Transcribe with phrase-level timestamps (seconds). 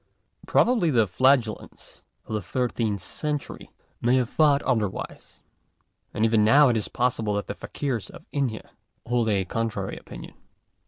[0.47, 3.67] Probably the Flagellants of the thirteenth oentury
[4.01, 5.41] may have thought otherwise.
[6.11, 8.71] And even now it is possible that the Fakeers of India
[9.05, 10.33] hold a contrary opinion.